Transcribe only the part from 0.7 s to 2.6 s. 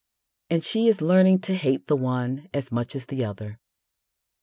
is learning to hate the one